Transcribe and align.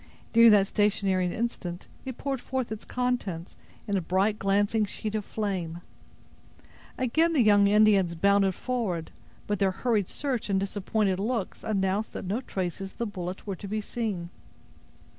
During 0.33 0.49
that 0.49 0.65
stationary 0.65 1.31
instant, 1.31 1.85
it 2.05 2.17
poured 2.17 2.41
forth 2.41 2.71
its 2.71 2.85
contents, 2.85 3.55
in 3.87 3.95
a 3.95 4.01
bright, 4.01 4.39
glancing 4.39 4.83
sheet 4.83 5.13
of 5.13 5.23
flame. 5.23 5.79
Again 6.97 7.33
the 7.33 7.43
young 7.43 7.67
Indians 7.67 8.15
bounded 8.15 8.55
forward; 8.55 9.11
but 9.45 9.59
their 9.59 9.69
hurried 9.69 10.09
search 10.09 10.49
and 10.49 10.59
disappointed 10.59 11.19
looks 11.19 11.63
announced 11.63 12.13
that 12.13 12.25
no 12.25 12.41
traces 12.41 12.93
of 12.93 12.97
the 12.97 13.05
bullet 13.05 13.45
were 13.45 13.55
to 13.55 13.67
be 13.67 13.79
seen. 13.79 14.31